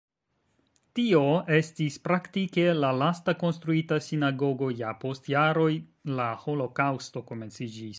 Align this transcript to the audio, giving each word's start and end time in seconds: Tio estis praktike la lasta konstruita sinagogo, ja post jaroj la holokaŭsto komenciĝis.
Tio 0.99 1.19
estis 1.57 1.97
praktike 2.07 2.65
la 2.79 2.91
lasta 3.03 3.37
konstruita 3.45 4.01
sinagogo, 4.09 4.73
ja 4.83 4.97
post 5.05 5.33
jaroj 5.37 5.71
la 6.19 6.31
holokaŭsto 6.47 7.29
komenciĝis. 7.33 7.87